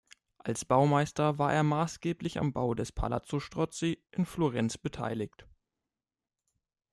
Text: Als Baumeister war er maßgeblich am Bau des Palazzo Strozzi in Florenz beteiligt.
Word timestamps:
Als 0.39 0.65
Baumeister 0.65 1.37
war 1.37 1.53
er 1.53 1.61
maßgeblich 1.61 2.39
am 2.39 2.53
Bau 2.53 2.73
des 2.73 2.91
Palazzo 2.91 3.39
Strozzi 3.39 4.03
in 4.11 4.25
Florenz 4.25 4.79
beteiligt. 4.79 5.45